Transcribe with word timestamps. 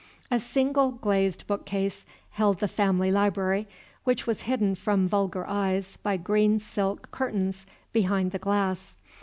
A 0.31 0.39
single 0.39 0.93
glazed 0.93 1.45
bookcase 1.45 2.07
held 2.31 2.57
the 2.57 2.67
family 2.67 3.11
library, 3.11 3.67
which 4.03 4.25
was 4.25 4.41
hidden 4.49 4.73
from 4.73 5.07
vulgar 5.07 5.45
eyes 5.45 5.97
by 6.01 6.17
green 6.17 6.57
silk 6.57 7.11
curtains 7.11 7.67
behind 7.93 8.31
the 8.31 8.39
glass. 8.39 8.95